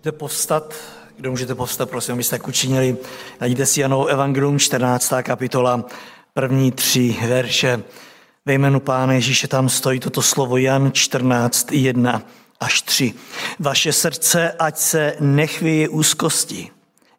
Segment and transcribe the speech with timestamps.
[0.00, 0.74] Můžete povstat,
[1.16, 2.96] kdo můžete povstat, prosím, abyste tak učinili.
[3.40, 5.12] Najděte si Janou Evangelium, 14.
[5.22, 5.84] kapitola,
[6.34, 7.82] první tři verše.
[8.46, 12.22] Ve jménu Pána Ježíše tam stojí toto slovo Jan 14, 1
[12.60, 13.14] až 3.
[13.58, 16.70] Vaše srdce, ať se nechvěje úzkosti.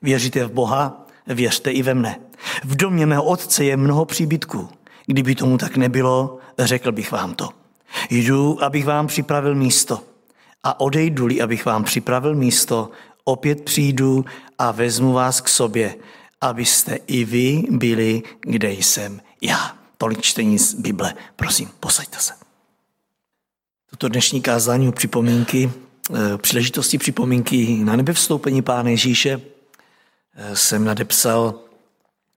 [0.01, 2.19] Věříte v Boha, věřte i ve mne.
[2.63, 4.69] V domě mého otce je mnoho příbytků.
[5.05, 7.49] Kdyby tomu tak nebylo, řekl bych vám to.
[8.09, 10.10] Jdu, abych vám připravil místo.
[10.63, 12.91] A odejdu-li, abych vám připravil místo,
[13.23, 14.25] opět přijdu
[14.57, 15.95] a vezmu vás k sobě,
[16.41, 19.77] abyste i vy byli, kde jsem já.
[19.97, 21.13] Tolik čtení z Bible.
[21.35, 22.33] Prosím, posaďte se.
[23.89, 25.71] Toto dnešní kázání o připomínky,
[26.15, 29.41] eh, příležitosti připomínky na nebe vstoupení Pána Ježíše
[30.35, 31.59] eh, jsem nadepsal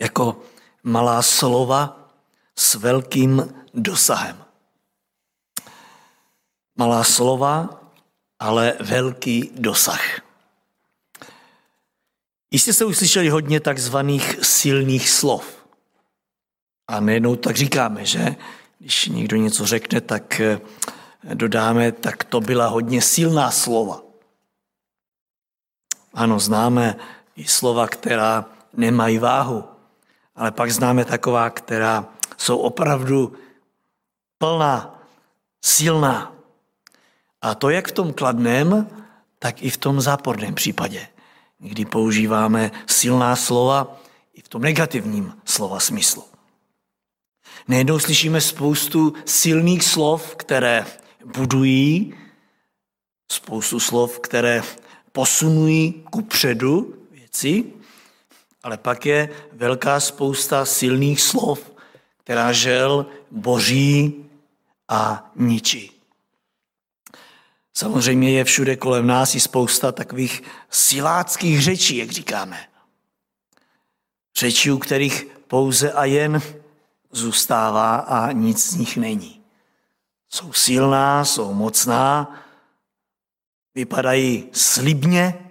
[0.00, 0.42] jako
[0.83, 2.11] malá slova
[2.56, 4.36] s velkým dosahem.
[6.77, 7.84] Malá slova,
[8.38, 10.20] ale velký dosah.
[12.51, 15.67] Jistě jste uslyšeli hodně takzvaných silných slov.
[16.89, 18.36] A nejednou tak říkáme, že
[18.78, 20.61] když někdo něco řekne, tak eh,
[21.34, 24.03] dodáme, tak to byla hodně silná slova.
[26.14, 26.97] Ano, známe
[27.36, 29.64] i slova, která nemají váhu,
[30.36, 33.33] ale pak známe taková, která jsou opravdu
[34.39, 35.01] plná,
[35.64, 36.33] silná.
[37.45, 38.89] A to jak v tom kladném,
[39.39, 41.09] tak i v tom záporném případě,
[41.59, 44.01] kdy používáme silná slova
[44.34, 46.25] i v tom negativním slova smyslu.
[47.69, 50.86] Nejednou slyšíme spoustu silných slov, které
[51.25, 52.14] budují,
[53.33, 54.62] spoustu slov, které
[55.12, 57.64] posunují ku předu věci,
[58.62, 61.73] ale pak je velká spousta silných slov,
[62.17, 64.25] která žel boří
[64.89, 65.94] a ničí.
[67.77, 72.69] Samozřejmě je všude kolem nás i spousta takových siláckých řečí, jak říkáme.
[74.36, 76.42] Řečí, u kterých pouze a jen
[77.11, 79.45] zůstává a nic z nich není.
[80.29, 82.40] Jsou silná, jsou mocná,
[83.74, 85.51] vypadají slibně,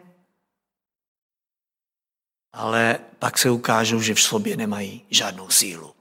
[2.54, 5.96] ale pak se ukážou, že v sobě nemají žádnou sílu.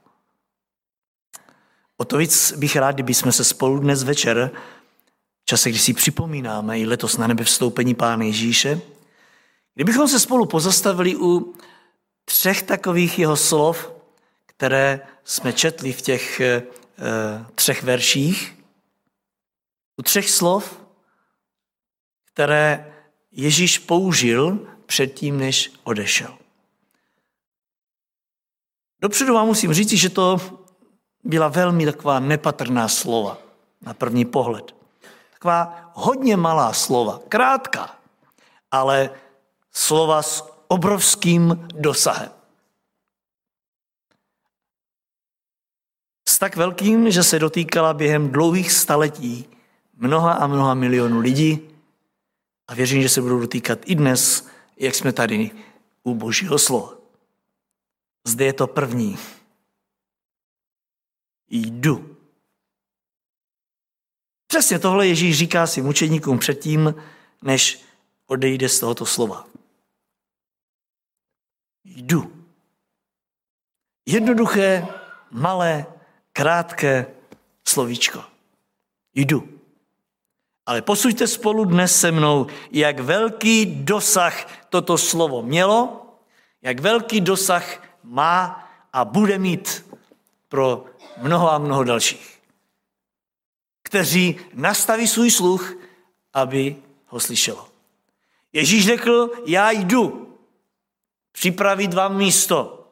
[1.97, 4.51] O to víc bych rád, kdyby jsme se spolu dnes večer,
[5.43, 8.81] v čase, kdy si připomínáme i letos na nebe vstoupení Pána Ježíše,
[9.75, 11.55] kdybychom se spolu pozastavili u
[12.25, 13.91] třech takových jeho slov,
[14.45, 16.63] které jsme četli v těch e,
[17.55, 18.55] třech verších,
[19.97, 20.79] u třech slov,
[22.33, 22.93] které
[23.31, 26.37] Ježíš použil předtím, než odešel.
[29.01, 30.41] Dopředu vám musím říct, že to
[31.23, 33.37] byla velmi taková nepatrná slova
[33.81, 34.82] na první pohled.
[35.43, 37.99] Taková hodně malá slova, krátká,
[38.71, 39.09] ale
[39.71, 42.31] slova s obrovským dosahem.
[46.27, 49.49] S tak velkým, že se dotýkala během dlouhých staletí
[49.93, 51.69] mnoha a mnoha milionů lidí
[52.67, 55.51] a věřím, že se budou dotýkat i dnes, jak jsme tady
[56.03, 56.93] u Božího slova.
[58.27, 59.17] Zde je to první.
[61.49, 62.12] Jdu.
[64.53, 66.95] Přesně tohle Ježíš říká si mučeníkům předtím,
[67.41, 67.81] než
[68.27, 69.45] odejde z tohoto slova.
[71.85, 72.45] Jdu.
[74.05, 74.87] Jednoduché,
[75.31, 75.85] malé,
[76.33, 77.05] krátké
[77.67, 78.23] slovíčko.
[79.15, 79.49] Jdu.
[80.65, 86.05] Ale posuďte spolu dnes se mnou, jak velký dosah toto slovo mělo,
[86.61, 89.85] jak velký dosah má a bude mít
[90.47, 90.85] pro
[91.21, 92.32] mnoho a mnoho dalších,
[93.93, 95.73] kteří nastaví svůj sluch,
[96.33, 97.69] aby ho slyšelo.
[98.53, 100.35] Ježíš řekl, já jdu
[101.31, 102.87] připravit vám místo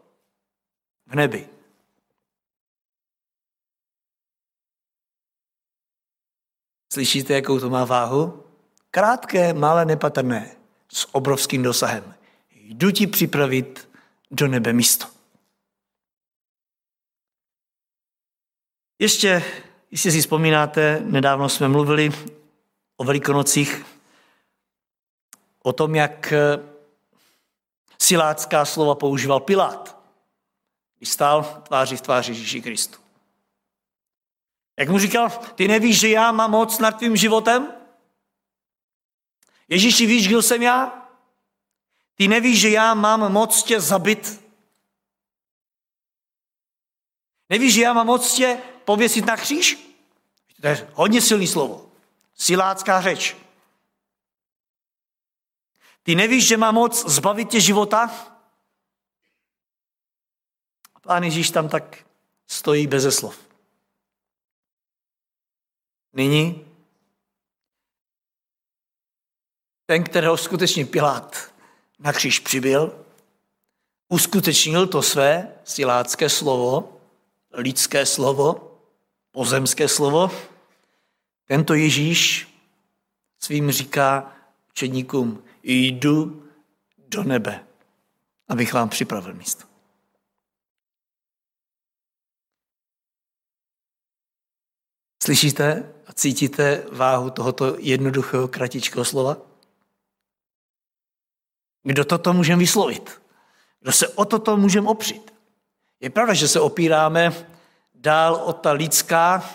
[1.07, 1.49] v nebi.
[6.93, 8.43] Slyšíte, jakou to má váhu?
[8.91, 10.55] Krátké, malé, nepatrné,
[10.89, 12.15] s obrovským dosahem.
[12.51, 13.89] Jdu ti připravit
[14.31, 15.07] do nebe místo.
[18.99, 19.43] Ještě,
[19.91, 22.09] jestli si vzpomínáte, nedávno jsme mluvili
[22.97, 23.85] o Velikonocích,
[25.63, 26.59] o tom, jak eh,
[28.01, 30.01] silácká slova používal Pilát,
[30.97, 32.99] když stál tváří v tváři Ježíši Kristu.
[34.79, 37.73] Jak mu říkal, ty nevíš, že já mám moc nad tvým životem?
[39.67, 41.07] Ježíši, víš, kdo jsem já?
[42.15, 44.41] Ty nevíš, že já mám moc tě zabit?
[47.49, 48.61] Nevíš, že já mám moc tě
[48.91, 49.95] pověsit na kříž?
[50.61, 51.91] To je hodně silný slovo.
[52.35, 53.35] Silácká řeč.
[56.03, 58.27] Ty nevíš, že má moc zbavit tě života?
[61.01, 62.05] Pán Ježíš tam tak
[62.47, 63.39] stojí beze slov.
[66.13, 66.67] Nyní
[69.85, 71.53] ten, kterého skutečně Pilát
[71.99, 73.05] na kříž přibyl,
[74.09, 77.01] uskutečnil to své silácké slovo,
[77.51, 78.70] lidské slovo,
[79.31, 80.31] pozemské slovo.
[81.45, 82.47] Tento Ježíš
[83.39, 84.35] svým říká
[84.69, 86.47] učedníkům, jdu
[86.97, 87.67] do nebe,
[88.47, 89.65] abych vám připravil místo.
[95.23, 99.37] Slyšíte a cítíte váhu tohoto jednoduchého kratičkého slova?
[101.83, 103.21] Kdo toto můžeme vyslovit?
[103.79, 105.33] Kdo se o toto můžeme opřít?
[105.99, 107.50] Je pravda, že se opíráme
[108.01, 109.49] dál o ta lidská.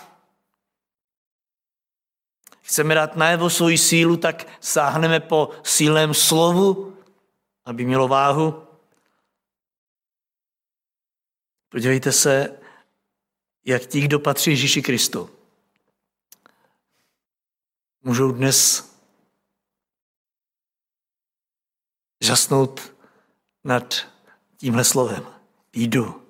[2.61, 6.97] Chceme dát najevo svoji sílu, tak sáhneme po sílném slovu,
[7.65, 8.67] aby mělo váhu.
[11.69, 12.59] Podívejte se,
[13.65, 15.29] jak ti, kdo patří Ježíši Kristu,
[18.03, 18.89] můžou dnes
[22.21, 22.93] žasnout
[23.63, 24.07] nad
[24.57, 25.25] tímhle slovem.
[25.73, 26.26] Jdu.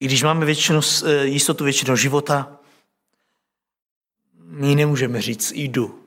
[0.00, 2.58] I když máme většinu, eh, jistotu většinou života,
[4.34, 6.06] my nemůžeme říct jdu.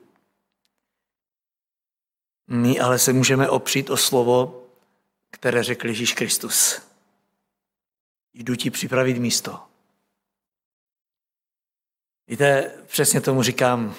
[2.46, 4.66] My ale se můžeme opřít o slovo,
[5.30, 6.82] které řekl Ježíš Kristus.
[8.34, 9.60] Jdu ti připravit místo.
[12.28, 13.94] Víte, přesně tomu říkám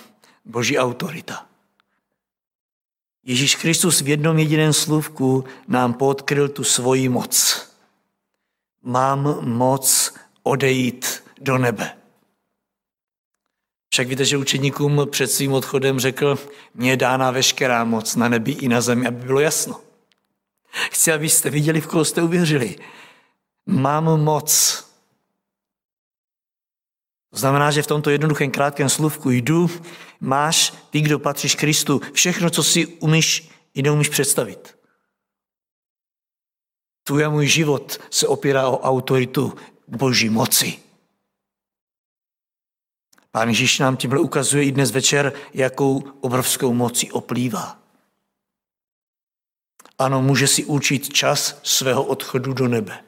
[0.46, 1.48] boží autorita.
[3.24, 7.75] Ježíš Kristus v jednom jediném slůvku nám podkryl tu svoji moc.
[8.86, 11.98] Mám moc odejít do nebe.
[13.94, 16.40] Však víte, že učeníkům před svým odchodem řekl,
[16.74, 19.82] mně je dána veškerá moc na nebi i na zemi, aby bylo jasno.
[20.92, 22.76] Chci, abyste viděli, v koho jste uvěřili.
[23.66, 24.86] Mám moc
[27.36, 29.70] to znamená, že v tomto jednoduchém krátkém slůvku jdu,
[30.20, 34.76] máš ty, kdo patříš Kristu, všechno, co si umíš i neumíš představit.
[37.08, 39.54] Tvůj a můj život se opírá o autoritu
[39.88, 40.80] Boží moci.
[43.32, 47.80] Pán Ježíš nám tímhle ukazuje i dnes večer, jakou obrovskou mocí oplývá.
[50.00, 53.04] Ano, může si učit čas svého odchodu do nebe.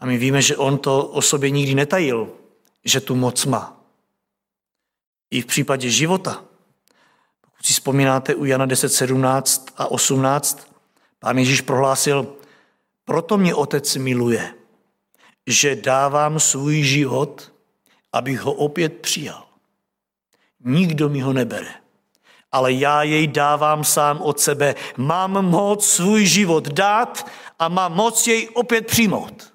[0.00, 2.32] A my víme, že on to o sobě nikdy netajil,
[2.84, 3.80] že tu moc má.
[5.30, 6.44] I v případě života.
[7.40, 10.73] Pokud si vzpomínáte u Jana 10, 17 a 18,
[11.24, 12.36] pán Ježíš prohlásil,
[13.04, 14.54] proto mě otec miluje,
[15.46, 17.52] že dávám svůj život,
[18.12, 19.46] abych ho opět přijal.
[20.60, 21.74] Nikdo mi ho nebere,
[22.52, 24.74] ale já jej dávám sám od sebe.
[24.96, 29.52] Mám moc svůj život dát a mám moc jej opět přijmout.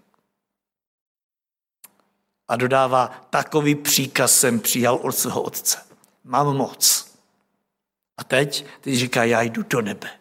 [2.47, 5.77] A dodává, takový příkaz jsem přijal od svého otce.
[6.23, 7.13] Mám moc.
[8.17, 10.18] A teď, teď říká, já jdu do nebe.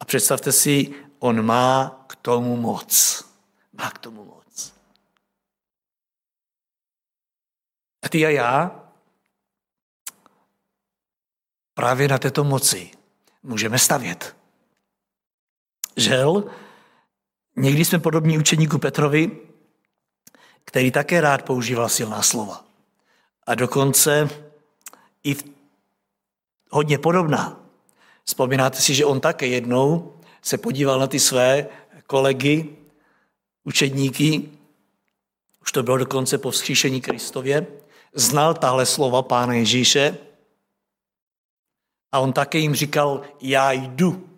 [0.00, 3.24] A představte si, on má k tomu moc.
[3.72, 4.74] Má k tomu moc.
[8.02, 8.84] A ty a já
[11.74, 12.90] právě na této moci
[13.42, 14.36] můžeme stavět.
[15.96, 16.50] Žel,
[17.56, 19.38] někdy jsme podobní učeníku Petrovi,
[20.64, 22.64] který také rád používal silná slova.
[23.46, 24.28] A dokonce
[25.24, 25.36] i
[26.70, 27.69] hodně podobná.
[28.24, 30.12] Vzpomínáte si, že on také jednou
[30.42, 31.66] se podíval na ty své
[32.06, 32.76] kolegy,
[33.64, 34.50] učedníky,
[35.62, 37.66] už to bylo dokonce po vzkříšení Kristově,
[38.14, 40.18] znal tahle slova Pána Ježíše
[42.12, 44.28] a on také jim říkal, já jdu.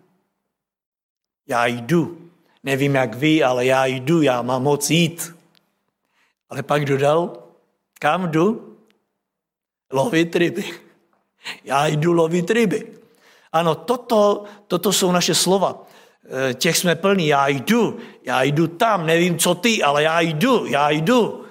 [1.47, 2.31] Já jdu.
[2.63, 5.35] Nevím, jak vy, ale já jdu, já mám moc jít.
[6.49, 7.43] Ale pak dodal,
[7.99, 8.77] kam jdu?
[9.91, 10.79] Lovit ryby.
[11.63, 13.02] Já jdu lovit ryby.
[13.53, 15.83] Ano, toto, toto jsou naše slova.
[16.49, 17.27] E, těch jsme plní.
[17.27, 21.45] Já jdu, já jdu tam, nevím, co ty, ale já jdu, já jdu.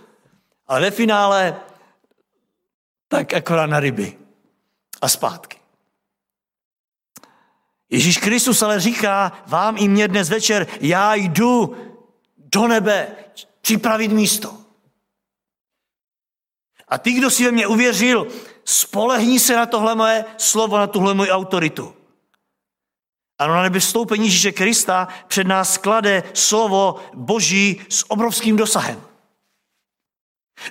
[0.67, 1.61] Ale ve finále
[3.09, 4.19] tak akorát na ryby
[5.01, 5.59] a zpátky.
[7.91, 11.77] Ježíš Kristus ale říká vám i mě dnes večer, já jdu
[12.37, 13.09] do nebe
[13.61, 14.57] připravit místo.
[16.89, 18.27] A ty, kdo si ve mě uvěřil,
[18.65, 21.95] spolehni se na tohle moje slovo, na tuhle moji autoritu.
[23.39, 29.03] Ano, na nebe vstoupení Ježíše Krista před nás klade slovo Boží s obrovským dosahem.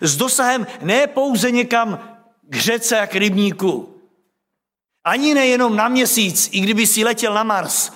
[0.01, 4.01] S dosahem ne pouze někam k řece a k rybníku.
[5.03, 7.91] Ani nejenom na měsíc, i kdyby si letěl na Mars.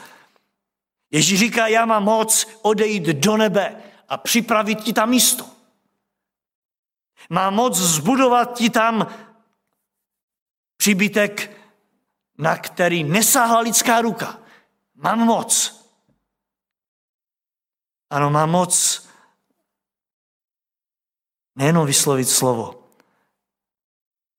[1.11, 3.75] Ježíš říká, já mám moc odejít do nebe
[4.09, 5.45] a připravit ti tam místo.
[7.29, 9.07] Má moc zbudovat ti tam
[10.85, 11.51] příbytek,
[12.37, 14.39] na který nesáhla lidská ruka.
[14.95, 15.81] Mám moc.
[18.09, 19.07] Ano, má moc
[21.55, 22.87] nejenom vyslovit slovo,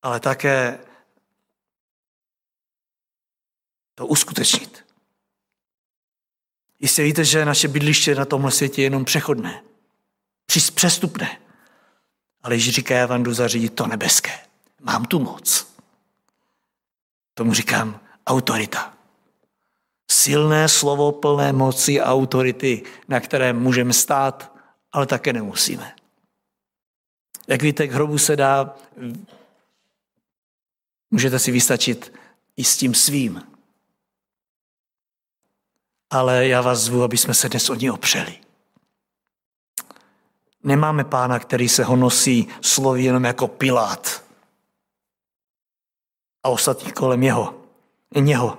[0.01, 0.79] ale také
[3.95, 4.85] to uskutečnit.
[6.79, 9.63] Jistě víte, že naše bydliště na tomhle světě je jenom přechodné,
[10.75, 11.41] přestupné.
[12.43, 14.47] Ale Ježíš říká, já vám jdu zařídit to nebeské.
[14.81, 15.76] Mám tu moc.
[17.37, 18.93] Tomu říkám autorita.
[20.11, 24.57] Silné slovo plné moci a autority, na které můžeme stát,
[24.91, 25.95] ale také nemusíme.
[27.47, 28.75] Jak víte, k hrobu se dá,
[31.11, 32.13] můžete si vystačit
[32.55, 33.43] i s tím svým.
[36.09, 38.39] Ale já vás zvu, aby jsme se dnes o ní opřeli.
[40.63, 44.26] Nemáme pána, který se honosí slovy jenom jako Pilát
[46.43, 47.61] a ostatní kolem jeho.
[48.19, 48.57] Něho.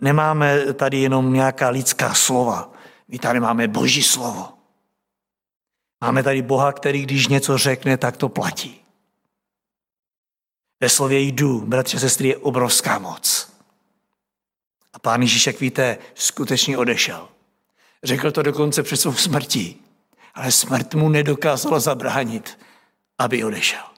[0.00, 2.72] Nemáme tady jenom nějaká lidská slova.
[3.08, 4.48] My tady máme boží slovo.
[6.00, 8.80] Máme tady Boha, který když něco řekne, tak to platí.
[10.80, 13.52] Ve slově jdu, bratře, sestry, je obrovská moc.
[14.92, 17.28] A pán Ježíš, jak víte, skutečně odešel.
[18.04, 19.82] Řekl to dokonce před svou smrtí,
[20.34, 22.58] ale smrt mu nedokázala zabránit,
[23.18, 23.91] aby odešel.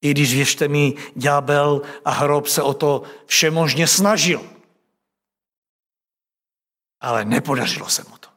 [0.00, 4.56] I když, věřte mi, ďábel a hrob se o to všemožně snažil.
[7.00, 8.28] Ale nepodařilo se mu to.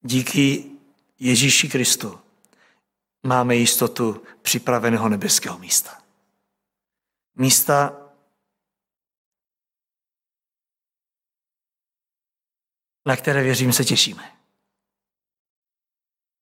[0.00, 0.70] Díky
[1.18, 2.20] Ježíši Kristu
[3.22, 6.02] máme jistotu připraveného nebeského místa.
[7.34, 8.02] Místa,
[13.06, 14.36] na které věřím se těšíme.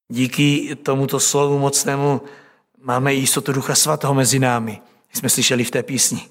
[0.09, 2.21] Díky tomuto slovu mocnému
[2.81, 4.81] máme jistotu Ducha Svatého mezi námi.
[5.13, 6.29] Jsme slyšeli v té písni.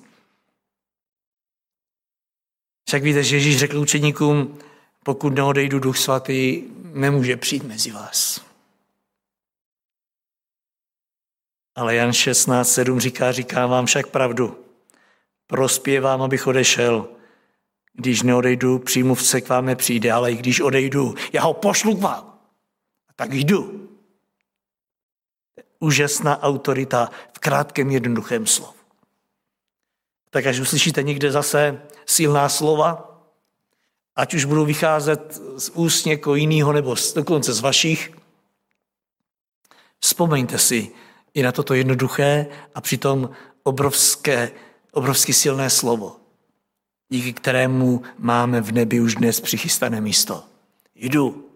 [2.88, 4.60] Však víte, že Ježíš řekl učeníkům,
[5.04, 8.42] pokud neodejdu Duch Svatý, nemůže přijít mezi vás.
[11.76, 14.66] Ale Jan 16.7 říká, říká vám však pravdu.
[15.48, 17.10] Prospěvám, abych odešel.
[17.94, 22.40] Když neodejdu, přímluvce k vám nepřijde, ale i když odejdu, já ho pošlu k vám.
[23.10, 23.89] A tak jdu.
[25.80, 28.74] Úžasná autorita v krátkém jednoduchém slovu.
[30.30, 33.22] Tak až uslyšíte někde zase silná slova,
[34.16, 38.12] ať už budou vycházet z úst někoho jiného nebo dokonce z vašich,
[40.00, 40.92] vzpomeňte si
[41.34, 43.30] i na toto jednoduché a přitom
[43.64, 44.52] obrovské,
[44.92, 46.20] obrovsky silné slovo,
[47.10, 50.44] díky kterému máme v nebi už dnes přichystané místo.
[50.96, 51.49] Jdu.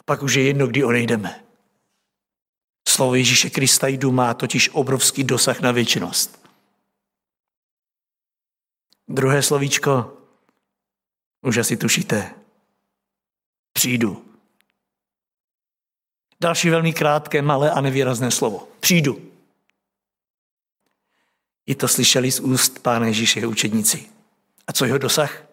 [0.00, 1.44] A pak už je jedno, kdy odejdeme.
[2.88, 6.46] Slovo Ježíše Krista jdu má totiž obrovský dosah na věčnost.
[9.08, 10.16] Druhé slovíčko,
[11.42, 12.34] už asi tušíte,
[13.72, 14.24] přijdu.
[16.40, 18.68] Další velmi krátké, malé a nevýrazné slovo.
[18.80, 19.30] Přijdu.
[21.66, 24.10] I to slyšeli z úst Pána Ježíše učedníci.
[24.66, 25.44] A co jeho dosah?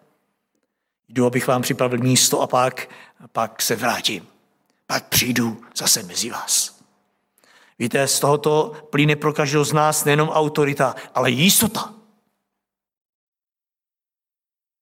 [1.08, 2.90] Jdu, abych vám připravil místo a pak,
[3.20, 4.26] a pak se vrátím.
[4.90, 6.80] Pak přijdu zase mezi vás.
[7.78, 11.94] Víte, z tohoto plyne pro každého z nás nejenom autorita, ale jistota.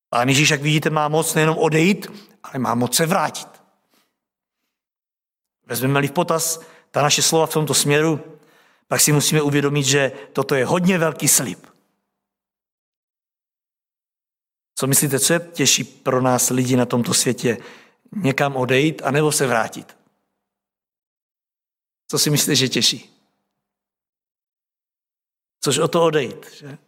[0.08, 2.06] Pán Ježíš, jak vidíte, má moc nejenom odejít,
[2.42, 3.48] ale má moc se vrátit.
[5.66, 6.60] Vezmeme-li v potaz
[6.90, 8.38] ta naše slova v tomto směru,
[8.88, 11.66] pak si musíme uvědomit, že toto je hodně velký slib.
[14.74, 17.58] Co myslíte, co je těžší pro nás lidi na tomto světě?
[18.16, 19.95] Někam odejít anebo se vrátit?
[22.08, 23.10] Co si myslíte, že těší?
[25.60, 26.78] Což o to odejít, že?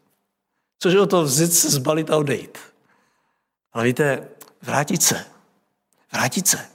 [0.79, 2.59] Což o to vzít zbalit a odejít.
[3.73, 4.29] Ale víte,
[4.63, 5.27] vrátit se.
[6.13, 6.69] Vrátit se.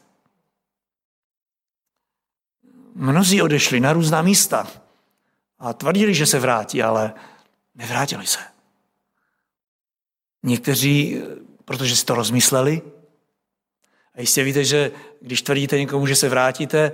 [2.96, 4.68] Mnozí odešli na různá místa
[5.60, 7.14] a tvrdili, že se vrátí, ale
[7.76, 8.40] nevrátili se.
[10.44, 11.22] Někteří,
[11.66, 12.82] protože si to rozmysleli,
[14.16, 16.92] a jistě víte, že když tvrdíte někomu, že se vrátíte,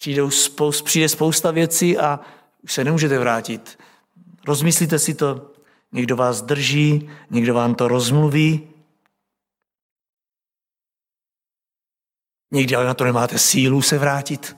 [0.00, 2.20] přijdou spoust, přijde spousta věcí a
[2.62, 3.78] už se nemůžete vrátit.
[4.46, 5.50] Rozmyslíte si to,
[5.92, 8.70] někdo vás drží, někdo vám to rozmluví,
[12.52, 14.56] Někdy ale na to nemáte sílu se vrátit.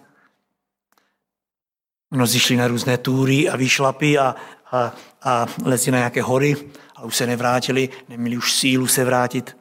[2.10, 4.34] Mnozí šli na různé túry a výšlapy a,
[4.72, 6.56] a, a lezli na nějaké hory,
[6.94, 9.56] ale už se nevrátili, neměli už sílu se vrátit.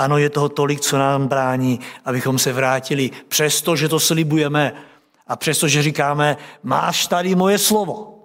[0.00, 4.84] Ano, je toho tolik, co nám brání, abychom se vrátili, přesto, že to slibujeme
[5.26, 8.24] a přesto, že říkáme, máš tady moje slovo.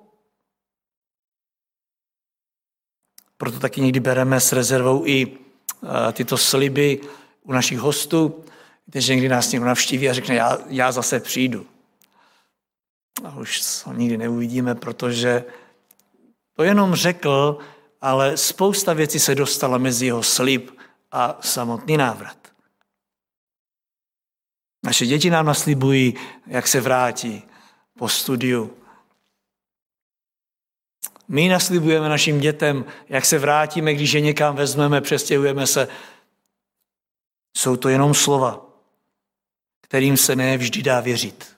[3.37, 7.01] Proto taky někdy bereme s rezervou i eh, tyto sliby
[7.43, 8.43] u našich hostů,
[8.95, 11.65] že někdy nás někdo navštíví a řekne, já, já zase přijdu.
[13.23, 15.43] A už to nikdy neuvidíme, protože
[16.55, 17.57] to jenom řekl,
[18.01, 20.74] ale spousta věcí se dostala mezi jeho slib
[21.15, 22.37] a samotný návrat.
[24.83, 26.13] Naše děti nám naslibují,
[26.47, 27.43] jak se vrátí
[27.97, 28.77] po studiu.
[31.27, 35.87] My naslibujeme našim dětem, jak se vrátíme, když je někam vezmeme, přestěhujeme se.
[37.57, 38.65] Jsou to jenom slova,
[39.81, 41.57] kterým se ne vždy dá věřit.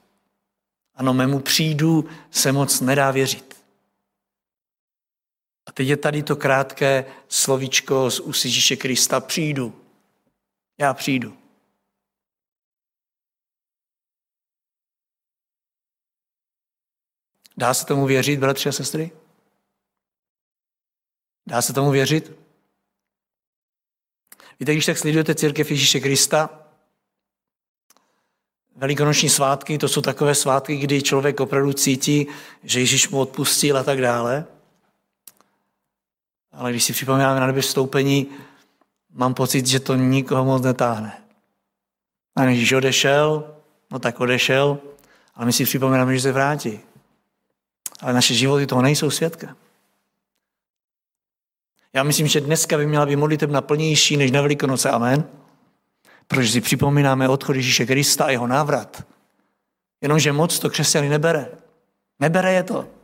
[0.96, 3.47] Ano, mému přijdu se moc nedá věřit.
[5.68, 8.46] A teď je tady to krátké slovíčko z úst
[8.78, 9.20] Krista.
[9.20, 9.82] Přijdu.
[10.78, 11.38] Já přijdu.
[17.58, 19.12] Dá se tomu věřit, bratři a sestry?
[21.48, 22.32] Dá se tomu věřit?
[24.60, 26.68] Víte, když tak sledujete církev Ježíše Krista,
[28.78, 32.28] Velikonoční svátky, to jsou takové svátky, kdy člověk opravdu cítí,
[32.64, 34.46] že Ježíš mu odpustil a tak dále.
[36.58, 38.28] Ale když si připomínáme na nebe vstoupení,
[39.14, 41.18] mám pocit, že to nikoho moc netáhne.
[42.36, 43.56] A když odešel,
[43.92, 44.80] no tak odešel,
[45.36, 46.80] ale my si připomínáme, že se vrátí.
[48.02, 49.56] Ale naše životy toho nejsou svědkem.
[51.94, 54.90] Já myslím, že dneska by měla být modlitebna plnější než na Velikonoce.
[54.90, 55.30] Amen.
[56.28, 59.04] Protože si připomínáme odchod Ježíše Krista a jeho návrat.
[60.02, 61.52] Jenomže moc to křesťany nebere.
[62.20, 62.97] Nebere je to.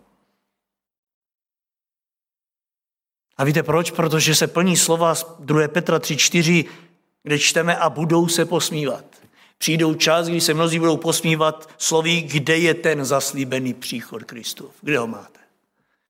[3.38, 3.92] A víte proč?
[3.92, 5.68] Protože se plní slova z 2.
[5.68, 6.66] Petra 3.4,
[7.24, 9.06] kde čteme a budou se posmívat.
[9.58, 14.72] Přijdou čas, kdy se mnozí budou posmívat sloví, kde je ten zaslíbený příchod Kristův.
[14.82, 15.40] Kde ho máte?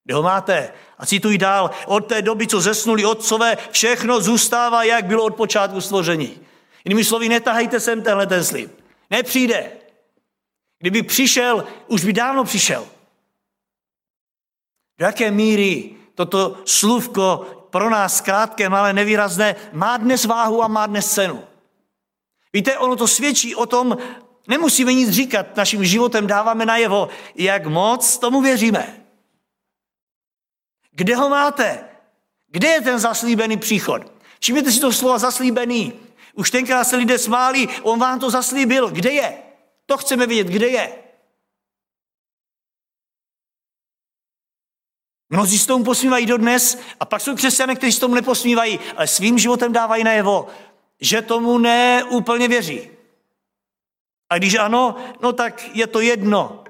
[0.03, 0.73] Kde ho máte?
[0.97, 5.81] A cituji dál, od té doby, co zesnuli otcové, všechno zůstává, jak bylo od počátku
[5.81, 6.39] stvoření.
[6.85, 8.71] Jinými slovy, netahejte sem tenhle ten slib.
[9.09, 9.71] Nepřijde.
[10.79, 12.87] Kdyby přišel, už by dávno přišel.
[14.99, 20.85] Do jaké míry toto slůvko pro nás krátké, malé, nevýrazné, má dnes váhu a má
[20.85, 21.43] dnes cenu.
[22.53, 23.97] Víte, ono to svědčí o tom,
[24.47, 29.03] nemusíme nic říkat, naším životem dáváme najevo, jak moc tomu věříme.
[30.91, 31.83] Kde ho máte?
[32.47, 34.01] Kde je ten zaslíbený příchod?
[34.39, 35.93] Všimněte si to slova zaslíbený.
[36.33, 38.89] Už tenkrát se lidé smáli, on vám to zaslíbil.
[38.89, 39.37] Kde je?
[39.85, 41.02] To chceme vědět, kde je.
[45.33, 49.39] Mnozí s tomu posmívají dodnes a pak jsou křesťané, kteří s tomu neposmívají, ale svým
[49.39, 50.47] životem dávají najevo,
[51.01, 52.89] že tomu neúplně věří.
[54.29, 56.63] A když ano, no tak je to jedno.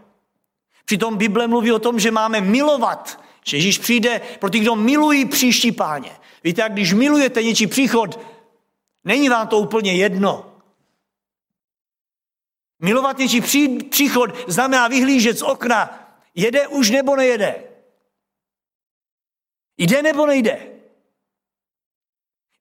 [0.86, 5.26] Přitom Bible mluví o tom, že máme milovat že Ježíš přijde pro ty, kdo milují
[5.26, 6.12] příští páně.
[6.44, 8.20] Víte, jak když milujete něčí příchod,
[9.04, 10.46] není vám to úplně jedno.
[12.80, 16.10] Milovat něčí pří, příchod znamená vyhlížet z okna.
[16.36, 17.73] Jede už nebo nejede?
[19.78, 20.68] Jde nebo nejde?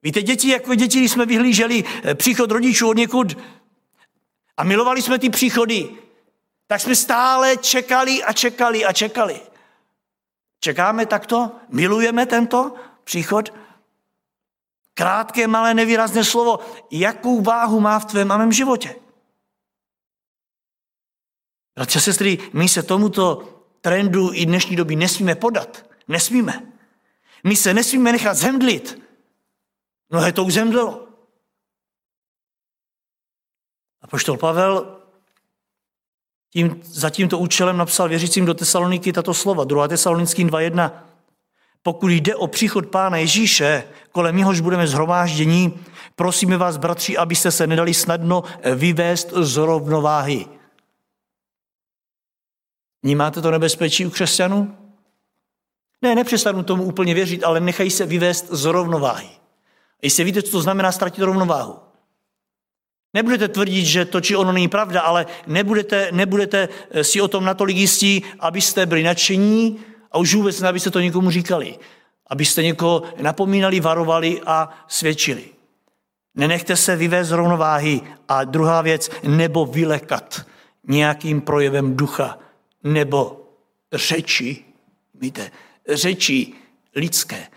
[0.03, 3.37] Víte, děti, jako děti, když jsme vyhlíželi eh, příchod rodičů od někud
[4.57, 5.89] a milovali jsme ty příchody,
[6.67, 9.41] tak jsme stále čekali a čekali a čekali.
[10.59, 11.51] Čekáme takto?
[11.69, 13.53] Milujeme tento příchod?
[14.93, 16.59] Krátké, malé, nevýrazné slovo.
[16.91, 18.95] Jakou váhu má v tvém mém životě?
[21.75, 23.49] Bratře, sestry, my se tomuto
[23.81, 25.85] trendu i dnešní doby nesmíme podat.
[26.07, 26.72] Nesmíme.
[27.43, 29.03] My se nesmíme nechat zemdlit.
[30.09, 31.07] Mnohé to už zemdlelo.
[34.01, 34.99] A poštol Pavel
[36.49, 39.87] tím, za tímto účelem napsal věřícím do Tesaloniky tato slova, 2.
[39.87, 40.91] Tesalonickým 2.1.
[41.83, 45.79] Pokud jde o příchod Pána Ježíše, kolem něhož budeme zhromáždění,
[46.15, 48.43] prosíme vás, bratři, abyste se nedali snadno
[48.75, 50.45] vyvést z rovnováhy.
[53.03, 54.82] Vnímáte to nebezpečí u křesťanů?
[56.03, 59.29] Ne, nepřestanu tomu úplně věřit, ale nechají se vyvést z rovnováhy.
[60.01, 61.79] Jestli víte, co to znamená ztratit rovnováhu.
[63.13, 67.45] Nebudete tvrdit, že to či ono není pravda, ale nebudete, nebudete eh, si o tom
[67.45, 69.79] natolik jistí, abyste byli nadšení
[70.11, 71.79] a už vůbec ne, abyste to někomu říkali.
[72.27, 75.43] Abyste někoho napomínali, varovali a svědčili.
[76.35, 78.01] Nenechte se vyvést z rovnováhy.
[78.27, 80.45] A druhá věc, nebo vylekat
[80.87, 82.39] nějakým projevem ducha
[82.83, 83.49] nebo
[83.93, 84.65] řeči,
[85.13, 85.51] víte,
[85.89, 86.53] řeči
[86.95, 87.47] lidské,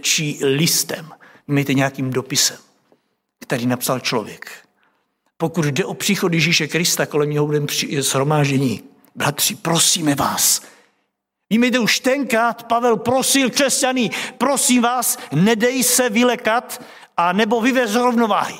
[0.00, 1.10] či listem,
[1.46, 2.56] mějte nějakým dopisem,
[3.40, 4.68] který napsal člověk.
[5.36, 7.66] Pokud jde o příchod Ježíše Krista, kolem něho budeme
[8.00, 8.82] shromáždění.
[9.14, 10.62] Bratři, prosíme vás,
[11.50, 16.84] Víme, už tenkrát Pavel prosil křesťany, prosím vás, nedej se vylekat
[17.16, 18.58] a nebo vyvez rovnováhy.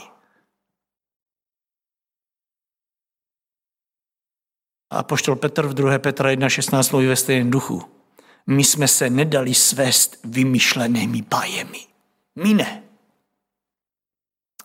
[4.90, 5.98] A poštol Petr v 2.
[5.98, 7.97] Petra 1.16 mluví ve stejném duchu.
[8.50, 11.80] My jsme se nedali svést vymyšlenými bajemi.
[12.37, 12.82] My ne.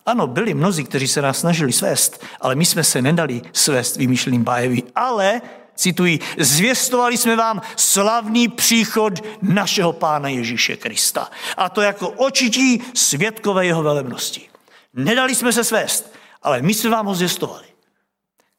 [0.06, 4.44] Ano, byli mnozí, kteří se nás snažili svést, ale my jsme se nedali svést vymyšleným
[4.44, 4.82] bajemi.
[4.94, 5.42] Ale,
[5.74, 11.30] cituji, zvěstovali jsme vám slavný příchod našeho Pána Ježíše Krista.
[11.56, 14.48] A to jako očití světkové jeho velebnosti.
[14.94, 17.66] Nedali jsme se svést, ale my jsme vám ho zvěstovali.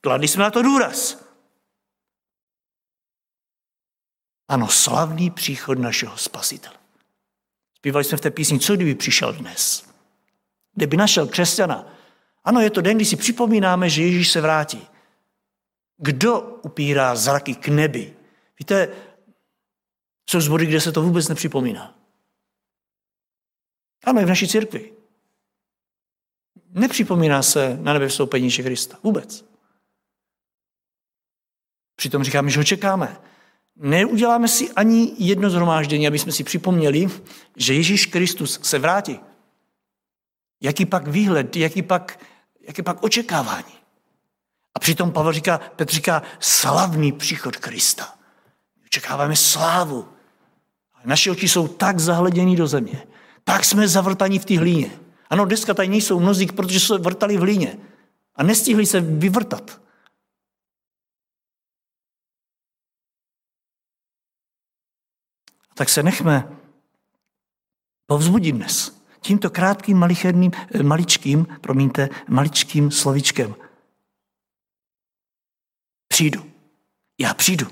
[0.01, 1.24] Kladli jsme na to důraz.
[4.47, 6.75] Ano, slavný příchod našeho spasitele.
[7.77, 9.89] Zpívali jsme v té písni, co kdyby přišel dnes?
[10.73, 11.93] Kdyby našel křesťana.
[12.43, 14.87] Ano, je to den, kdy si připomínáme, že Ježíš se vrátí.
[15.97, 18.15] Kdo upírá zraky k nebi?
[18.59, 18.89] Víte,
[20.29, 21.99] jsou zbory, kde se to vůbec nepřipomíná.
[24.03, 24.93] Ano, i v naší církvi.
[26.69, 28.97] Nepřipomíná se na nebe vstoupení Krista.
[29.03, 29.45] Vůbec.
[31.95, 33.21] Přitom říkáme, že ho čekáme
[33.75, 37.07] neuděláme si ani jedno zhromáždění, aby jsme si připomněli,
[37.55, 39.19] že Ježíš Kristus se vrátí.
[40.61, 42.19] Jaký pak výhled, jaký pak,
[42.67, 43.73] jaký pak očekávání.
[44.75, 48.15] A přitom Pavel říká, Petr říká, slavný příchod Krista.
[48.85, 50.07] Očekáváme slávu.
[51.05, 53.03] Naše oči jsou tak zahledění do země.
[53.43, 54.91] Tak jsme zavrtaní v té hlíně.
[55.29, 57.77] Ano, dneska tady nejsou mnozí, protože se vrtali v hlíně.
[58.35, 59.81] A nestihli se vyvrtat.
[65.77, 66.49] Tak se nechme
[68.07, 73.55] povzbudit dnes tímto krátkým, malicherným, eh, maličkým, promiňte, maličkým slovičkem.
[76.07, 76.45] Přijdu.
[77.19, 77.67] Já přijdu.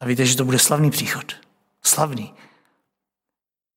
[0.00, 1.32] A víte, že to bude slavný příchod.
[1.82, 2.34] Slavný.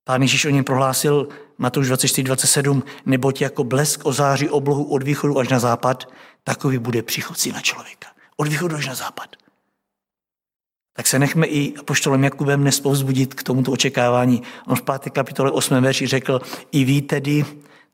[0.04, 5.40] Pán Ježíš o něm prohlásil Matouš 24, 27, neboť jako blesk ozáří oblohu od východu
[5.40, 8.08] až na západ, takový bude příchod syna člověka.
[8.38, 9.36] Od východu až na západ
[10.94, 14.42] tak se nechme i poštolem Jakubem dnes povzbudit k tomuto očekávání.
[14.68, 15.14] On v 5.
[15.14, 15.82] kapitole 8.
[15.84, 17.46] verši řekl, i vy tedy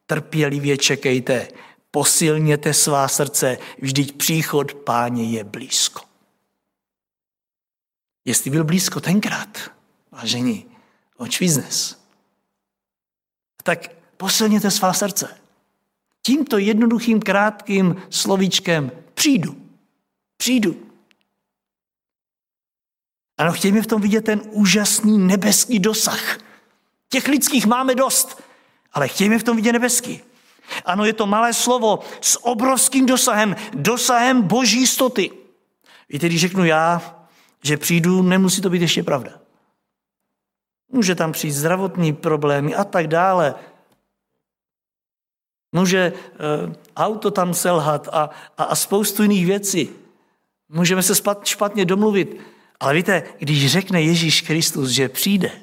[0.06, 1.48] trpělivě čekejte,
[1.92, 6.02] posilněte svá srdce, vždyť příchod páně je blízko.
[8.26, 9.72] Jestli byl blízko tenkrát,
[10.12, 10.66] vážení,
[11.18, 11.98] oč dnes,
[13.64, 15.38] tak posilněte svá srdce.
[16.22, 19.56] Tímto jednoduchým, krátkým slovíčkem přijdu.
[20.38, 20.87] Přijdu.
[23.38, 26.38] Ano, chtějme v tom vidět ten úžasný nebeský dosah.
[27.10, 28.43] Těch lidských máme dost,
[28.93, 30.21] ale chtějme v tom vidět nebeský.
[30.86, 35.32] Ano, je to malé slovo s obrovským dosahem, dosahem boží jistoty.
[36.10, 37.15] Víte, když řeknu já,
[37.63, 39.32] že přijdu, nemusí to být ještě pravda.
[40.89, 43.56] Může tam přijít zdravotní problémy a tak dále.
[45.71, 49.89] Může uh, auto tam selhat a, a, a spoustu jiných věcí.
[50.69, 52.41] Můžeme se špatně domluvit.
[52.80, 55.62] Ale víte, když řekne Ježíš Kristus, že přijde,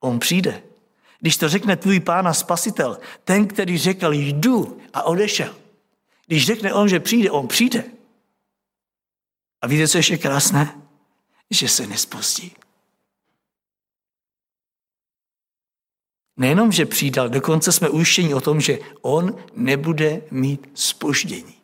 [0.00, 0.62] on přijde.
[1.20, 5.54] Když to řekne tvůj pán a spasitel, ten, který řekl, jdu a odešel.
[6.26, 7.84] Když řekne on, že přijde, on přijde.
[9.62, 10.82] A víte, co ještě krásné?
[11.50, 12.52] Že se nespozdí.
[16.36, 21.54] Nejenom, že přidal, dokonce jsme ujištěni o tom, že on nebude mít spoždění.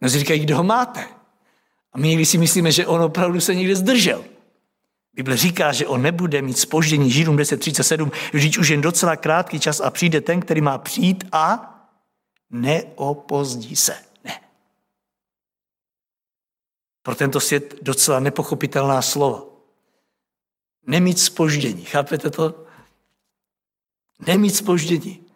[0.00, 1.15] Mnozí říkají, kdo ho máte?
[1.96, 4.24] A my někdy si myslíme, že on opravdu se někde zdržel.
[5.14, 9.80] Bible říká, že on nebude mít spoždění Židům 10.37, vždyť už jen docela krátký čas
[9.80, 11.72] a přijde ten, který má přijít a
[12.50, 13.96] neopozdí se.
[14.24, 14.40] Ne.
[17.02, 19.42] Pro tento svět docela nepochopitelná slova.
[20.86, 22.66] Nemít spoždění, chápete to?
[24.26, 25.26] Nemít spoždění.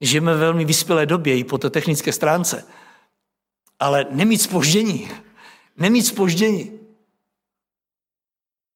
[0.00, 2.64] Žijeme ve velmi vyspělé době i po té technické stránce,
[3.78, 5.10] ale nemít spoždění
[5.76, 6.80] nemít spoždění.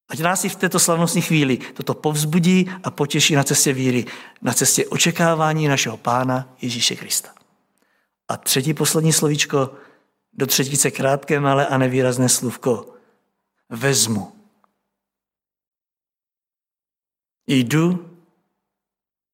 [0.09, 4.05] Ať nás i v této slavnostní chvíli toto povzbudí a potěší na cestě víry,
[4.43, 7.35] na cestě očekávání našeho Pána Ježíše Krista.
[8.29, 9.75] A třetí poslední slovíčko,
[10.33, 12.95] do třetice krátké, malé a nevýrazné slůvko.
[13.69, 14.33] Vezmu.
[17.47, 18.19] Jdu,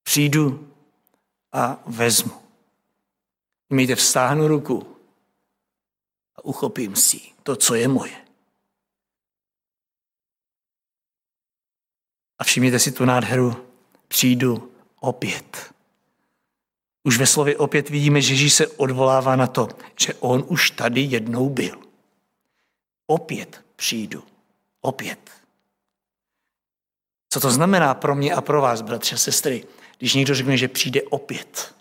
[0.03, 0.74] přijdu
[1.53, 2.33] a vezmu.
[3.70, 4.96] Mějte vstáhnu ruku
[6.37, 8.24] a uchopím si to, co je moje.
[12.38, 13.66] A všimněte si tu nádheru,
[14.09, 15.74] přijdu opět.
[17.02, 19.68] Už ve slově opět vidíme, že Ježíš se odvolává na to,
[20.00, 21.78] že on už tady jednou byl.
[23.07, 24.24] Opět přijdu.
[24.80, 25.30] Opět.
[27.30, 29.66] Co to znamená pro mě a pro vás, bratři a sestry,
[29.98, 31.74] když někdo řekne, že přijde opět?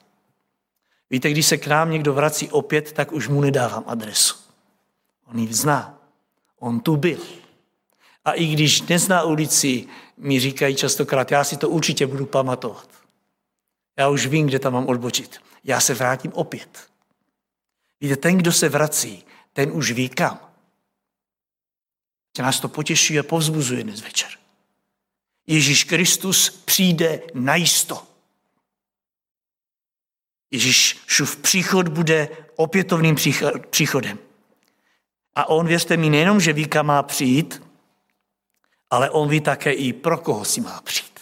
[1.09, 4.42] Víte, když se k nám někdo vrací opět, tak už mu nedávám adresu.
[5.25, 6.01] On ji zná.
[6.59, 7.19] On tu byl.
[8.25, 12.89] A i když nezná ulici, mi říkají častokrát, já si to určitě budu pamatovat.
[13.97, 15.41] Já už vím, kde tam mám odbočit.
[15.63, 16.89] Já se vrátím opět.
[18.01, 20.39] Víte, ten, kdo se vrací, ten už ví kam.
[22.33, 24.29] Tě nás to potěší a povzbuzuje dnes večer.
[25.47, 28.07] Ježíš Kristus přijde najisto.
[30.51, 33.15] Ježíšův příchod bude opětovným
[33.69, 34.19] příchodem.
[35.35, 37.61] A on, věřte mi, nejenom, že ví, kam má přijít,
[38.89, 41.19] ale on ví také i pro koho si má přijít.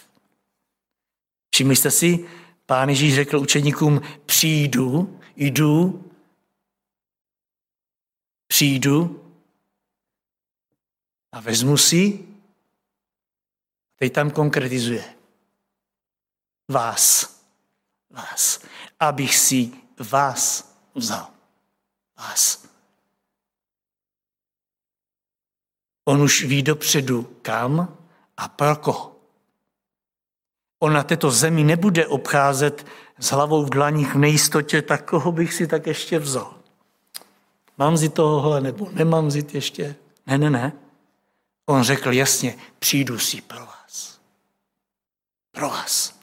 [1.53, 2.25] Všimli jste si,
[2.65, 6.11] pán Ježíš řekl učeníkům, přijdu, jdu,
[8.47, 9.25] přijdu
[11.31, 12.25] a vezmu si,
[13.95, 15.15] teď tam konkretizuje,
[16.71, 17.39] vás,
[18.09, 18.61] vás,
[18.99, 19.71] abych si
[20.11, 21.31] vás vzal.
[22.17, 22.60] Vás.
[26.05, 27.97] On už ví dopředu kam
[28.37, 29.15] a pro koho.
[30.79, 32.85] On na této zemi nebude obcházet
[33.19, 36.55] s hlavou v dlaních v nejistotě, tak koho bych si tak ještě vzal.
[37.77, 39.95] Mám si tohohle nebo nemám si ještě?
[40.27, 40.73] Ne, ne, ne.
[41.65, 44.19] On řekl jasně, přijdu si pro vás.
[45.51, 46.19] Pro vás.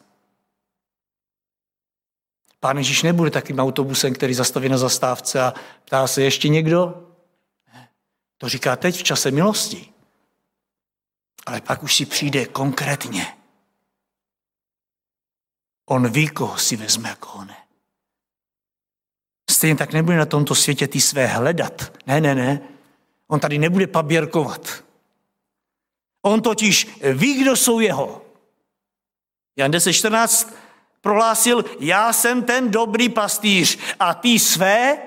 [2.61, 7.08] Pán Ježíš nebude takým autobusem, který zastaví na zastávce a ptá se ještě někdo?
[8.39, 9.93] To říká teď v čase milosti.
[11.47, 13.37] Ale pak už si přijde konkrétně.
[15.87, 17.57] On ví, koho si vezme a koho ne.
[19.51, 21.93] Stejně tak nebude na tomto světě ty své hledat.
[22.07, 22.61] Ne, ne, ne.
[23.27, 24.85] On tady nebude paběrkovat.
[26.23, 28.25] On totiž ví, kdo jsou jeho.
[29.57, 30.53] Jan 10.14
[31.01, 34.99] prohlásil, já jsem ten dobrý pastýř a ty své,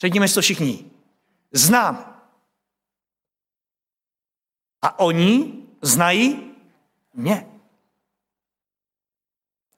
[0.00, 0.84] řekněme si to všichni,
[1.52, 2.13] znám.
[4.84, 6.54] A oni znají
[7.14, 7.48] mě.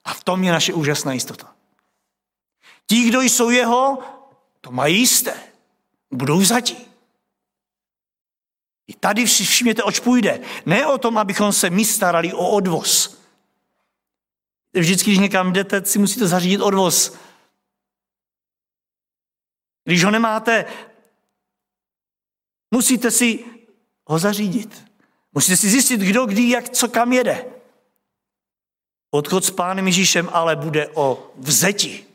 [0.03, 1.55] A v tom je naše úžasná jistota.
[2.87, 4.03] Ti, kdo jsou jeho,
[4.61, 5.51] to mají jisté.
[6.11, 6.77] Budou vzatí.
[8.87, 10.41] I tady všimněte, oč půjde.
[10.65, 13.21] Ne o tom, abychom se my starali o odvoz.
[14.73, 17.17] Vždycky, když někam jdete, si musíte zařídit odvoz.
[19.83, 20.65] Když ho nemáte,
[22.71, 23.45] musíte si
[24.05, 24.86] ho zařídit.
[25.37, 27.45] Musíte si zjistit, kdo, kdy, jak, co, kam jede.
[29.11, 32.05] Odchod s pánem Ježíšem ale bude o vzeti.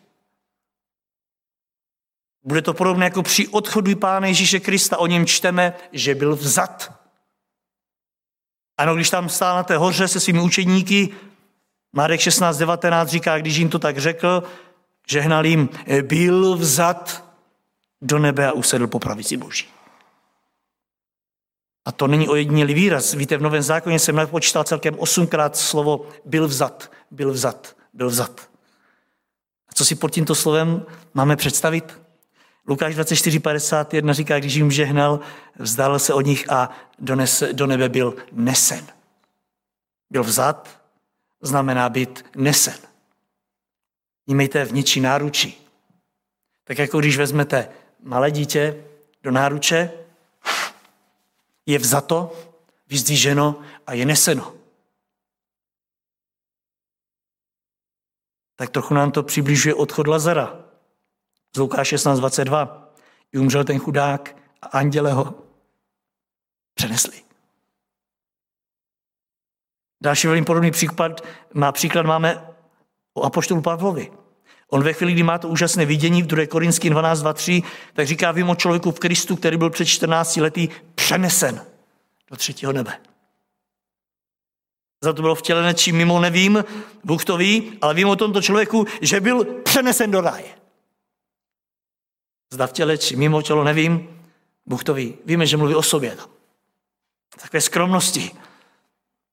[2.45, 4.99] Bude to podobné jako při odchodu pána Ježíše Krista.
[4.99, 6.93] O něm čteme, že byl vzat.
[8.79, 11.15] Ano, když tam stál na té hoře se svými učeníky,
[11.93, 14.43] Marek 16.19 říká, když jim to tak řekl,
[15.09, 15.69] žehnal jim,
[16.03, 17.25] byl vzat
[18.01, 19.82] do nebe a usedl po pravici Boží.
[21.85, 23.15] A to není ojedinělý výraz.
[23.15, 28.51] Víte, v Novém zákoně jsem napočítal celkem osmkrát slovo byl vzat, byl vzat, byl vzat.
[29.69, 32.01] A co si pod tímto slovem máme představit?
[32.69, 35.21] Lukáš 24.51 říká, když jim žehnal,
[35.59, 38.87] vzdal se od nich a dones, do nebe byl nesen.
[40.11, 40.81] Byl vzat,
[41.41, 42.79] znamená být nesen.
[44.27, 45.69] Nímejte v něčí náručí.
[46.65, 47.69] Tak jako když vezmete
[48.03, 48.85] malé dítě
[49.23, 49.91] do náruče,
[51.67, 52.33] je vzato,
[52.87, 54.55] vyzdvíženo a je neseno.
[58.57, 60.65] Tak trochu nám to přibližuje odchod Lazara.
[61.57, 62.89] Z Lukáš 16.22.
[63.33, 65.35] I umřel ten chudák a anděle ho
[66.75, 67.23] přenesli.
[70.03, 71.21] Další velmi podobný příklad,
[71.55, 72.55] má příklad máme
[73.15, 74.22] o apoštolu Pavlovi.
[74.73, 76.47] On ve chvíli, kdy má to úžasné vidění v 2.
[76.47, 81.67] Korinský 12.2.3, tak říká, vím o člověku v Kristu, který byl před 14 lety přenesen
[82.31, 83.01] do třetího nebe.
[85.03, 86.65] Za to bylo vtělené, či mimo nevím,
[87.05, 90.55] Bůh to ví, ale vím o tomto člověku, že byl přenesen do ráje.
[92.53, 94.21] Zda v těle, či mimo tělo nevím,
[94.67, 95.15] Bůh to ví.
[95.25, 96.17] Víme, že mluví o sobě.
[97.41, 98.31] Takové skromnosti.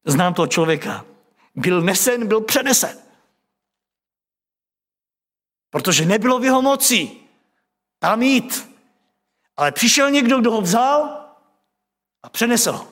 [0.06, 1.06] Znám toho člověka.
[1.56, 3.09] Byl nesen, byl přenesen.
[5.69, 7.12] Protože nebylo v jeho moci
[7.99, 8.69] tam jít.
[9.58, 11.19] Ale přišel někdo, kdo ho vzal
[12.23, 12.88] a přenesl ho.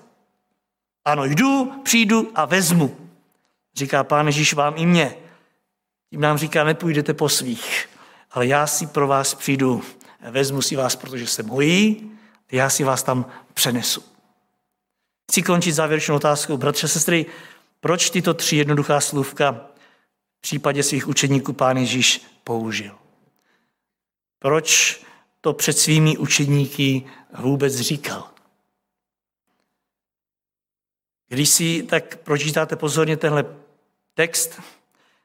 [1.05, 2.97] Ano, jdu, přijdu a vezmu.
[3.75, 5.15] Říká pán Ježíš vám i mě.
[6.09, 7.89] Tím nám říká, nepůjdete po svých,
[8.31, 9.83] ale já si pro vás přijdu,
[10.29, 12.11] vezmu si vás, protože jsem mojí,
[12.51, 14.03] já si vás tam přenesu.
[15.31, 16.57] Chci končit závěrečnou otázkou.
[16.57, 17.25] Bratře, sestry,
[17.79, 19.51] proč tyto tři jednoduchá slůvka
[20.37, 22.95] v případě svých učeníků pán Ježíš použil?
[24.39, 25.01] Proč
[25.41, 27.03] to před svými učeníky
[27.39, 28.31] vůbec říkal?
[31.27, 33.43] Když si tak pročítáte pozorně tenhle
[34.13, 34.61] text,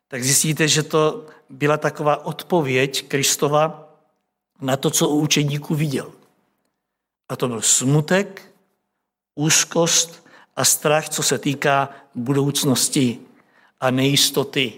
[0.08, 3.88] tak zjistíte, že to byla taková odpověď Kristova
[4.60, 6.12] na to, co u učeníků viděl.
[7.28, 8.52] A to byl smutek,
[9.34, 13.20] úzkost a strach, co se týká budoucnosti
[13.80, 14.72] a nejistoty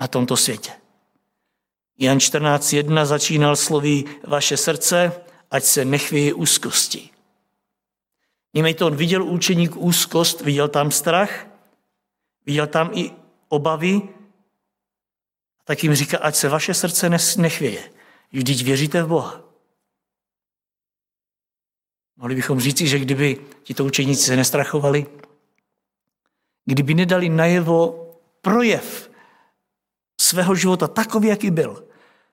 [0.00, 0.81] na tomto světě.
[2.02, 5.12] Jan 14.1 začínal sloví vaše srdce,
[5.50, 7.10] ať se nechvěje úzkosti.
[8.54, 11.46] Nímejte, on viděl učeník úzkost, viděl tam strach,
[12.46, 13.10] viděl tam i
[13.48, 14.02] obavy,
[15.64, 17.90] tak jim říká, ať se vaše srdce nechvěje.
[18.32, 19.40] Vždyť věříte v Boha.
[22.16, 25.06] Mohli bychom říci, že kdyby tito učeníci se nestrachovali,
[26.64, 28.08] kdyby nedali najevo
[28.40, 29.10] projev
[30.20, 31.91] svého života takový, jaký byl,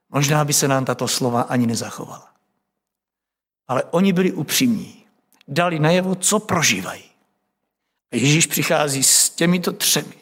[0.10, 2.30] možná by se nám tato slova ani nezachovala.
[3.68, 5.06] Ale oni byli upřímní.
[5.48, 7.04] Dali najevo, co prožívají.
[8.12, 10.14] A Ježíš přichází s těmito třemi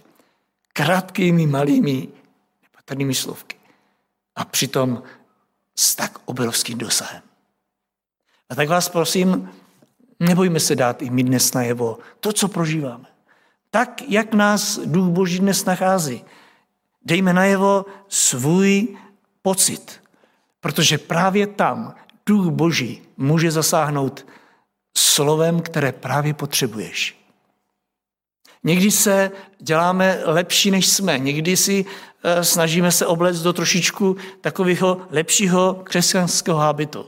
[0.73, 2.07] krátkými, malými,
[2.63, 3.57] nepatrnými slovky.
[4.35, 5.03] A přitom
[5.75, 7.21] s tak obrovským dosahem.
[8.49, 9.49] A tak vás prosím,
[10.19, 13.05] nebojme se dát i my dnes najevo to, co prožíváme.
[13.69, 16.25] Tak, jak nás Duch Boží dnes nachází.
[17.01, 18.97] Dejme najevo svůj
[19.47, 20.03] pocit,
[20.59, 24.25] protože právě tam Duch Boží může zasáhnout
[24.97, 27.15] slovem, které právě potřebuješ.
[28.63, 31.19] Někdy se děláme lepší, než jsme.
[31.19, 37.05] Někdy si eh, snažíme se obléct do trošičku takového lepšího křesťanského hábitu.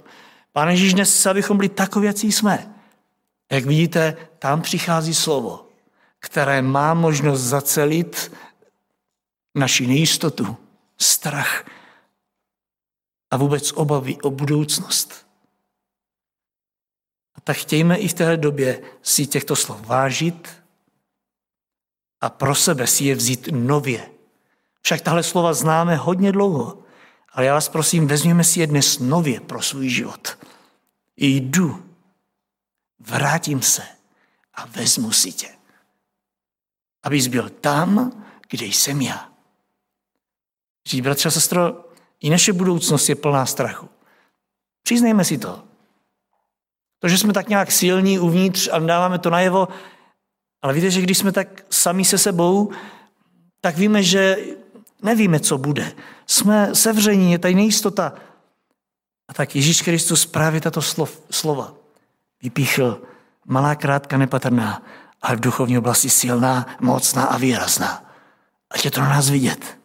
[0.53, 2.73] Pane Ježíš dnes abychom byli takoví, jak jsme.
[3.51, 5.67] Jak vidíte, tam přichází slovo,
[6.19, 8.31] které má možnost zacelit
[9.55, 10.57] naši nejistotu,
[10.97, 11.65] strach
[13.31, 15.27] a vůbec obavy o budoucnost.
[17.35, 20.63] A tak chtějme i v této době si těchto slov vážit
[22.21, 24.09] a pro sebe si je vzít nově.
[24.81, 26.83] Však tahle slova známe hodně dlouho,
[27.33, 30.37] ale já vás prosím, vezměme si je dnes nově pro svůj život.
[31.17, 31.85] Jdu,
[32.99, 33.83] vrátím se
[34.53, 35.49] a vezmu si tě.
[37.03, 39.33] Abys byl tam, kde jsem já.
[40.85, 41.88] Říct, bratře a sestro,
[42.21, 43.89] i naše budoucnost je plná strachu.
[44.83, 45.63] Přiznejme si to.
[46.99, 49.67] To, že jsme tak nějak silní uvnitř a dáváme to najevo,
[50.61, 52.71] ale víte, že když jsme tak sami se sebou,
[53.61, 54.37] tak víme, že
[55.01, 55.93] nevíme, co bude.
[56.27, 58.13] Jsme sevření, je tady nejistota.
[59.27, 61.73] A tak Ježíš Kristus právě tato slov, slova
[62.43, 63.01] vypíchl
[63.45, 64.83] malá, krátka, nepatrná,
[65.21, 68.03] ale v duchovní oblasti silná, mocná a výrazná.
[68.71, 69.78] Ať je to na nás vidět.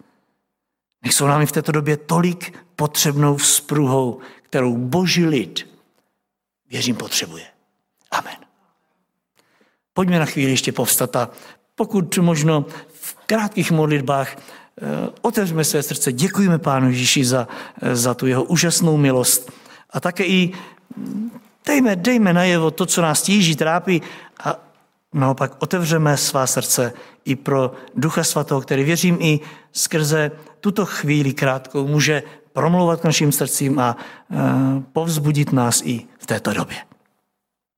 [1.05, 5.69] Nech jsou nám v této době tolik potřebnou vzpruhou, kterou boží lid,
[6.71, 7.45] věřím, potřebuje.
[8.11, 8.37] Amen.
[9.95, 11.31] Pojďme na chvíli ještě povstat a
[11.75, 14.41] pokud možno v krátkých modlitbách eh,
[15.23, 17.49] otevřeme své srdce, děkujeme Pánu Ježíši za,
[17.83, 19.53] eh, za tu jeho úžasnou milost
[19.91, 20.53] a také i
[21.67, 24.03] dejme, dejme najevo to, co nás tíží, trápí
[24.45, 24.64] a
[25.15, 26.93] naopak otevřeme svá srdce
[27.25, 29.41] i pro Ducha Svatého, který věřím i
[29.73, 32.23] skrze tuto chvíli krátkou může
[32.53, 34.37] promlouvat k našim srdcím a eh,
[34.93, 36.94] povzbudit nás i v této době.